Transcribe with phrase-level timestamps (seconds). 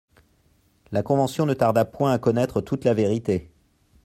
[0.91, 3.51] La Convention ne tarda point à connaître toute la vérité.